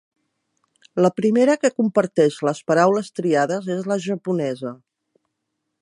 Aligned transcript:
La 1.05 1.11
primera 1.19 1.57
que 1.65 1.71
comparteix 1.81 2.39
les 2.49 2.63
paraules 2.71 3.13
triades 3.21 3.71
és 3.79 3.87
la 3.93 4.01
japonesa. 4.07 4.77